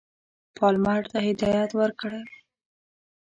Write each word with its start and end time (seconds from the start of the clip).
پالمر 0.57 1.01
ته 1.11 1.17
هدایت 1.27 1.71
ورکړی 1.79 2.21
وو. 2.29 2.35